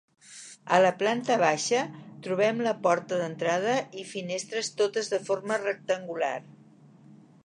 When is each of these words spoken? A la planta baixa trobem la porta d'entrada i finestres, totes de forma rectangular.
A 0.75 0.77
la 0.83 0.91
planta 1.01 1.35
baixa 1.41 1.81
trobem 2.27 2.63
la 2.67 2.73
porta 2.87 3.19
d'entrada 3.21 3.75
i 4.05 4.09
finestres, 4.13 4.71
totes 4.83 5.13
de 5.13 5.21
forma 5.29 5.61
rectangular. 5.65 6.33